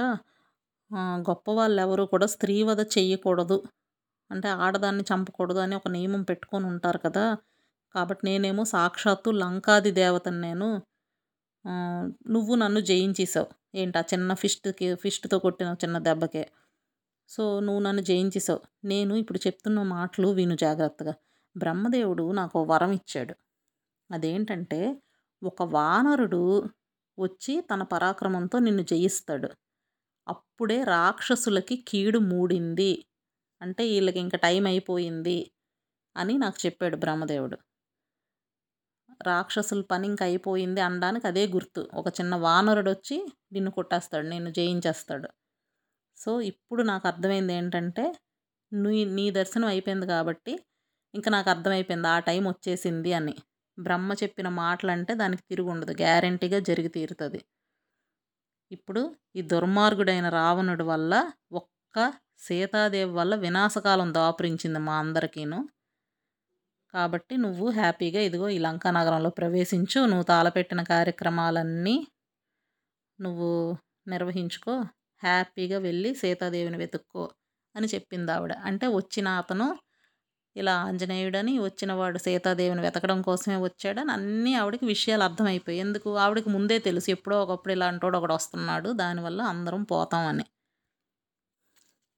[1.28, 3.56] గొప్పవాళ్ళు ఎవరు కూడా స్త్రీవధ చేయకూడదు
[4.30, 7.24] అంటే ఆడదాన్ని చంపకూడదు అని ఒక నియమం పెట్టుకొని ఉంటారు కదా
[7.94, 10.82] కాబట్టి నేనేమో సాక్షాత్తు లంకాది దేవతను నేను
[12.28, 13.46] నువ్వు నన్ను జయించేసావు.
[13.74, 13.98] ఏంటి?
[13.98, 16.50] ఆ చిన్న ఫిష్ట్కి ఫిష్తో కొట్టిన చిన్న దెబ్బకే.
[17.28, 18.60] సో నువ్వు నన్ను జయించేసావు.
[18.84, 21.14] నేను ఇప్పుడు చెప్తున్న మాటలు విను జాగ్రత్తగా.
[21.56, 23.34] బ్రహ్మదేవుడు నాకు వరం ఇచ్చాడు.
[24.10, 25.02] అదేంటంటే
[25.42, 26.64] ఒక వానరుడు
[27.18, 29.48] వచ్చి తన పరాక్రమంతో నిన్ను జయిస్తాడు.
[30.28, 33.04] అప్పుడే రాక్షసులకి కీడు మూడింది.
[33.62, 35.50] అంటే వీళ్ళకి ఇంకా టైం అయిపోయింది
[36.16, 37.58] అని నాకు చెప్పాడు బ్రహ్మదేవుడు.
[39.22, 41.82] రాక్షసుల పని ఇంకా అయిపోయింది అనడానికి అదే గుర్తు.
[41.94, 43.16] ఒక చిన్న వానరుడు వచ్చి
[43.52, 45.28] నిన్ను కొట్టేస్తాడు నిన్ను జయించేస్తాడు.
[46.18, 48.04] సో ఇప్పుడు నాకు అర్థమైంది ఏంటంటే
[48.72, 50.54] నీ నీ దర్శనం అయిపోయింది కాబట్టి
[51.14, 53.36] ఇంకా నాకు అర్థమైపోయింది ఆ టైం వచ్చేసింది అని.
[53.78, 57.40] బ్రహ్మ చెప్పిన మాటలంటే దానికి తిరుగు ఉండదు గ్యారంటీగా జరిగి తీరుతుంది.
[58.70, 59.02] ఇప్పుడు
[59.36, 61.12] ఈ దుర్మార్గుడైన రావణుడి వల్ల
[61.52, 61.96] ఒక్క
[62.38, 65.58] సీతాదేవి వల్ల వినాశకాలం దాపురించింది మా అందరికీను.
[66.94, 71.96] కాబట్టి నువ్వు హ్యాపీగా ఇదిగో ఈ లంకా నగరంలో ప్రవేశించు నువ్వు తాళపెట్టిన కార్యక్రమాలన్నీ
[73.18, 73.48] నువ్వు
[74.08, 74.74] నిర్వహించుకో
[75.22, 77.24] హ్యాపీగా వెళ్ళి సీతాదేవిని వెతుక్కో
[77.74, 78.52] అని చెప్పింది ఆవిడ.
[78.68, 79.66] అంటే వచ్చిన అతను
[80.56, 86.10] ఇలా ఆంజనేయుడని వచ్చినవాడు సీతాదేవిని వెతకడం కోసమే వచ్చాడని అన్నీ ఆవిడకి విషయాలు అర్థమైపోయాయి ఎందుకు?
[86.18, 90.46] ఆవిడకి ముందే తెలుసు ఎప్పుడో ఒకప్పుడు ఇలాంటోడు ఒకడు వస్తున్నాడు దానివల్ల అందరం పోతామని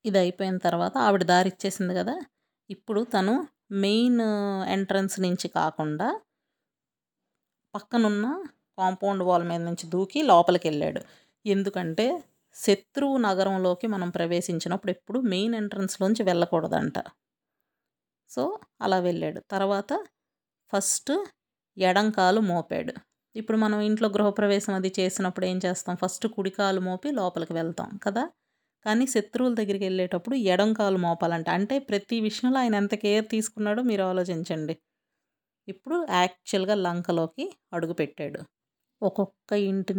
[0.05, 2.15] ఇది అయిపోయిన తర్వాత ఆవిడ దారి ఇచ్చేసింది కదా
[2.71, 3.35] ఇప్పుడు తను
[3.75, 4.21] మెయిన్
[4.69, 6.21] ఎంట్రన్స్ నుంచి కాకుండా
[7.75, 8.45] పక్కనున్న
[8.79, 11.01] కాంపౌండ్ వాల్ మీద నుంచి దూకి లోపలికి వెళ్ళాడు.
[11.47, 16.95] ఎందుకంటే శత్రువు నగరంలోకి మనం ప్రవేశించినప్పుడు ఎప్పుడు మెయిన్ ఎంట్రన్స్లోంచి వెళ్ళకూడదంట.
[18.31, 19.43] సో అలా వెళ్ళాడు.
[19.51, 20.07] తర్వాత
[20.77, 21.27] ఫస్ట్
[21.79, 22.95] ఎడంకాలు మోపాడు.
[23.37, 25.97] ఇప్పుడు మనం ఇంట్లో గృహప్రవేశం అది చేసినప్పుడు ఏం చేస్తాం?
[25.97, 28.31] ఫస్ట్ కుడికాలు మోపి లోపలికి వెళ్తాం కదా?
[28.85, 31.49] కానీ శత్రువుల దగ్గరికి వెళ్ళేటప్పుడు ఎడం కాలు మోపాలంట.
[31.51, 34.77] అంటే ప్రతి విషయంలో ఆయన ఎంత కేర్ తీసుకున్నాడో మీరు ఆలోచించండి.
[35.68, 38.40] ఇప్పుడు యాక్చువల్గా లంకలోకి అడుగుపెట్టాడు.
[39.03, 39.94] ఒక్కొక్క ఇంటి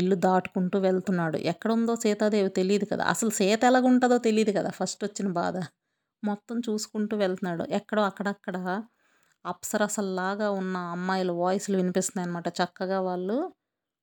[0.00, 1.38] ఇల్లు దాటుకుంటూ వెళ్తున్నాడు.
[1.52, 3.04] ఎక్కడుందో సీతాదేవి తెలియదు కదా.
[3.06, 5.56] అసలు సీత ఎలాగుంటుందో తెలియదు కదా ఫస్ట్ వచ్చిన బాధ.
[6.22, 7.64] మొత్తం చూసుకుంటూ వెళ్తున్నాడు.
[7.72, 8.56] ఎక్కడో అక్కడక్కడ
[9.44, 13.36] అప్సరసల్లాగా ఉన్న అమ్మాయిల వాయిస్లు వినిపిస్తున్నాయి అనమాట చక్కగా వాళ్ళు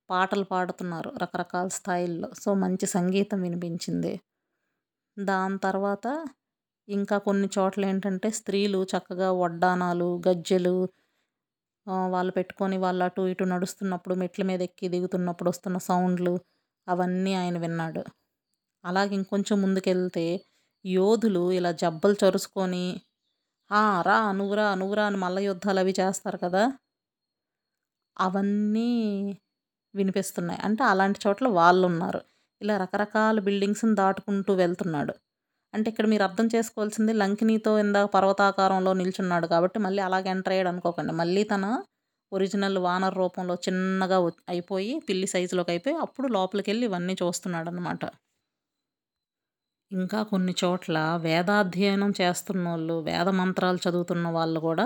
[0.10, 2.30] పాటలు పాడుతున్నారు రకరకాల స్థాయిల్లో.
[2.34, 4.14] సో మంచి సంగీతం వినిపించింది.
[5.18, 6.06] దాని తర్వాత
[6.88, 10.76] ఇంకా కొన్ని చోట్ల ఏంటంటే స్త్రీలు చక్కగా వడ్డానాలు గజ్జెలు
[12.12, 16.34] వాళ్ళు పెట్టుకొని వాళ్ళు అటు ఇటు నడుస్తున్నప్పుడు మెట్ల మీద ఎక్కి దిగుతున్నప్పుడు వస్తున్న సౌండ్లు
[16.88, 18.04] అవన్నీ ఆయన విన్నాడు.
[18.84, 20.26] అలాగే ఇంకొంచెం ముందుకెళ్తే
[20.86, 22.86] యోధులు ఇలా జబ్బలు చరుచుకొని
[24.02, 26.64] రా నువ్వురా నువ్వురా అని మల్ల యుద్ధాలు అవి చేస్తారు కదా?
[28.18, 28.90] అవన్నీ
[29.94, 30.60] వినిపిస్తున్నాయి.
[30.68, 32.22] అంటే అలాంటి చోట్ల వాళ్ళు ఉన్నారు
[32.62, 35.14] ఇలా రకరకాల బిల్డింగ్స్ని దాటుకుంటూ వెళ్తున్నాడు.
[35.74, 41.14] అంటే ఇక్కడ మీరు అర్థం చేసుకోవాల్సింది లంకినీతో ఇందాక పర్వతాకారంలో నిల్చున్నాడు కాబట్టి మళ్ళీ అలాగే ఎంటర్ అయ్యాడు అనుకోకండి.
[41.22, 41.66] మళ్ళీ తన
[42.32, 44.18] ఒరిజినల్ వానర్ రూపంలో చిన్నగా
[44.50, 48.04] అయిపోయి పిల్లి సైజులోకి అయిపోయి అప్పుడు లోపలికి వెళ్ళి ఇవన్నీ చూస్తున్నాడు అనమాట
[49.92, 54.86] ఇంకా కొన్ని చోట్ల వేదాధ్యయనం చేస్తున్న వాళ్ళు వేద మంత్రాలు చదువుతున్న వాళ్ళు కూడా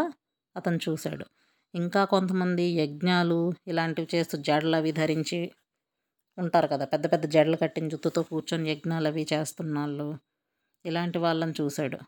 [0.55, 1.25] అతను చూశాడు.
[1.73, 5.39] ఇంకా కొంతమంది యజ్ఞాలు ఇలాంటివి చేస్తూ జడలు అవి ధరించి
[6.38, 6.86] ఉంటారు కదా.
[6.86, 10.07] పెద్ద పెద్ద జడలు కట్టిన జుత్తుతో కూర్చొని యజ్ఞాలు అవి చేస్తున్న వాళ్ళు
[10.86, 11.99] ఇలాంటి వాళ్ళని చూశాడు.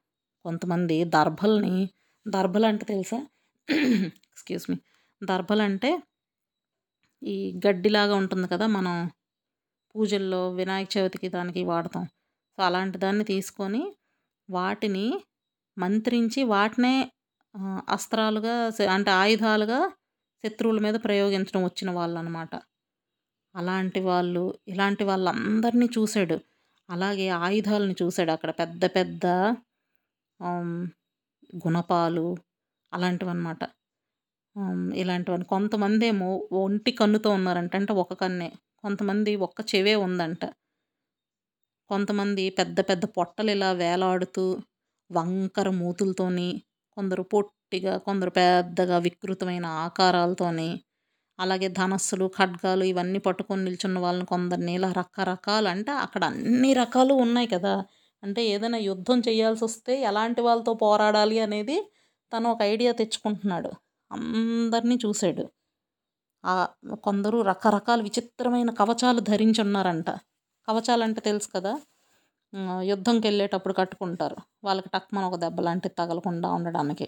[0.45, 1.75] కొంతమంది దర్భల్ని
[2.27, 3.19] దర్భలు అంటే తెలుసా?
[4.31, 4.77] ఎక్స్క్యూజ్ మీ
[5.21, 5.91] దర్భలు అంటే
[7.21, 8.95] ఈ గడ్డిలాగా ఉంటుంది కదా మనం
[9.95, 12.05] పూజల్లో వినాయక చవితికి దానికి వాడతాం.
[12.57, 13.83] సో అలాంటి దాన్ని తీసుకొని
[14.49, 15.05] వాటిని
[15.77, 16.95] మంత్రించి వాటినే
[17.89, 18.55] అస్త్రాలుగా
[18.91, 19.79] అంటే ఆయుధాలుగా
[20.43, 22.53] శత్రువుల మీద ప్రయోగించడం వచ్చిన వాళ్ళు అనమాట
[23.55, 26.37] అలాంటి వాళ్ళు ఇలాంటి వాళ్ళందరినీ చూశాడు.
[26.89, 28.31] అలాగే ఆయుధాలను చూశాడు.
[28.31, 29.25] అక్కడ పెద్ద పెద్ద
[31.57, 32.25] గుణపాలు
[32.93, 33.61] అలాంటివన్నమాట.
[34.93, 35.45] ఇలాంటివన్నీ.
[35.45, 37.73] కొంతమంది ఏమో ఒంటి కన్నుతో ఉన్నారంట.
[37.75, 38.49] అంటే ఒక కన్నే.
[38.83, 40.43] కొంతమంది ఒక్క చెవే ఉందంట.
[41.89, 44.43] కొంతమంది పెద్ద పెద్ద పొట్టలు ఇలా వేలాడుతూ
[45.09, 46.47] వంకర మూతులతోని
[46.97, 50.69] కొందరు పొట్టిగా కొందరు పెద్దగా వికృతమైన ఆకారాలతోని
[51.39, 57.47] అలాగే ధనస్సులు ఖడ్గాలు ఇవన్నీ పట్టుకొని నిల్చున్న వాళ్ళని కొందరిని ఇలా రకరకాలు అంటే అక్కడ అన్ని రకాలు ఉన్నాయి
[57.47, 57.75] కదా.
[58.23, 61.77] అంటే ఏదైనా యుద్ధం చేయాల్సి వస్తే ఎలాంటి వాళ్ళతో పోరాడాలి అనేది
[62.31, 63.71] తను ఒక ఐడియా తెచ్చుకుంటున్నాడు.
[64.11, 65.45] అందరినీ చూశాడు.
[67.03, 70.09] కొందరు రకరకాల విచిత్రమైన కవచాలు ధరించి ఉన్నారంట.
[70.67, 71.73] కవచాలంటే తెలుసు కదా.
[72.83, 74.35] యుద్ధంకి వెళ్ళేటప్పుడు కట్టుకుంటారు.
[74.63, 77.07] వాళ్ళకి టక్మన ఒక దెబ్బ లాంటివి తగలకుండా ఉండడానికి.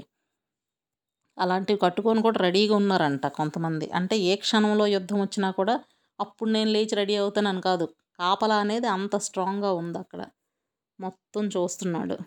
[1.38, 3.90] అలాంటివి కట్టుకొని కూడా రెడీగా ఉన్నారంట కొంతమంది.
[3.90, 5.76] అంటే ఏ క్షణంలో యుద్ధం వచ్చినా కూడా
[6.20, 7.86] అప్పుడు నేను లేచి రెడీ అవుతానని కాదు.
[8.20, 10.22] కాపలా అనేది అంత స్ట్రాంగ్గా ఉంది అక్కడ.
[11.00, 12.18] మొత్తం చూస్తున్నాడు.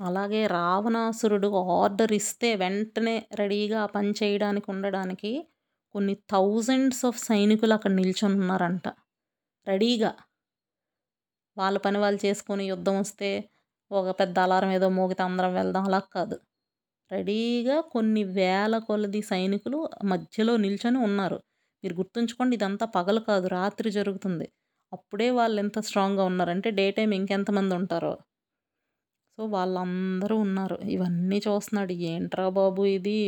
[0.00, 1.48] అలాగే రావణాసురుడు
[1.80, 5.32] ఆర్డర్ ఇస్తే వెంటనే రెడీగా పని చేయడానికి ఉండడానికి
[5.94, 8.86] కొన్ని థౌజండ్స్ ఆఫ్ సైనికులు అక్కడ నిల్చొని ఉన్నారంట.
[9.66, 10.12] రెడీగా.
[11.56, 13.30] వాళ్ళ పని వాళ్ళు చేసుకొని యుద్ధం వస్తే
[13.90, 15.84] ఒక పెద్ద అలారం ఏదో మోగితే అందరం వెళ్దాం.
[15.84, 16.36] అలా కాదు.
[17.10, 21.38] రెడీగా కొన్ని వేల కొలది సైనికులు మధ్యలో నిల్చొని ఉన్నారు.
[21.84, 24.46] మీరు గుర్తుంచుకోండి ఇదంతా పగలు కాదు రాత్రి జరుగుతుంది.
[24.92, 28.14] అప్పుడే వాళ్ళు ఎంత స్ట్రాంగ్గా ఉన్నారంటే డే టైం ఇంకెంతమంది ఉంటారో.
[29.38, 30.76] సో వాళ్ళందరూ ఉన్నారు.
[30.88, 31.94] ఇవన్నీ చూస్తున్నాడు.
[32.10, 33.18] ఏంట్రా బాబు ఇది?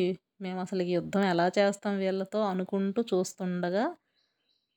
[0.40, 2.40] మేము అసలు యుద్ధం ఎలా చేస్తాం వీళ్ళతో?
[2.44, 3.84] అనుకుంటూ చూస్తుండగా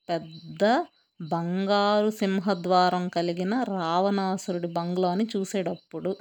[0.10, 0.63] పెద్ద
[1.19, 6.12] బంగారు సింహద్వారం కలిగిన రావణాసురుడి బంగ్లాని చూసేటప్పుడు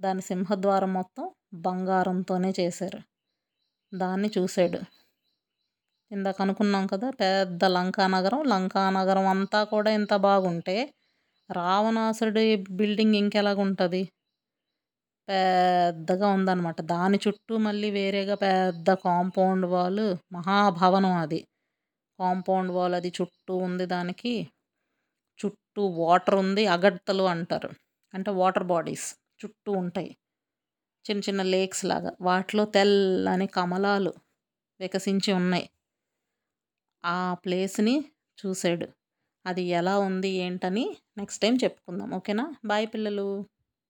[0.00, 1.26] దాని సింహద్వారం మొత్తం
[1.62, 3.00] బంగారంతోనే చేశారు.
[3.92, 4.80] దాన్ని చూశాడు.
[6.10, 10.76] ఇందాక అనుకున్నాం కదా పెద్ద లంకానగరం లంకానగరం అంతా కూడా ఇంత బాగుంటే
[11.50, 14.02] రావణాసురుడి బిల్డింగ్ ఇంకెలాగుంటుంది?
[15.28, 16.78] పెద్దగా ఉందన్నమాట.
[16.86, 21.40] దాని చుట్టూ మళ్ళీ వేరేగా పెద్ద కాంపౌండ్ వాల్ మహాభవనం అది.
[22.22, 24.34] కాంపౌండ్ వాల్ అది చుట్టూ ఉంది దానికి.
[25.40, 27.70] చుట్టూ వాటర్ ఉంది అగడ్తలు అంటారు.
[28.14, 29.06] అంటే వాటర్ బాడీస్
[29.40, 30.10] చుట్టూ ఉంటాయి.
[31.04, 32.12] చిన్న చిన్న లేక్స్ లాగా.
[32.20, 34.14] వాటిలో తెల్లని కమలాలు
[34.80, 35.66] వికసించి ఉన్నాయి.
[37.04, 37.94] ఆ ప్లేస్ని
[38.38, 38.86] చూశాడు.
[39.46, 40.84] అది ఎలా ఉంది ఏంటని
[41.18, 42.10] నెక్స్ట్ టైం చెప్పుకుందాం.
[42.10, 42.44] ఓకేనా?
[42.64, 43.28] బాయ్ పిల్లలు.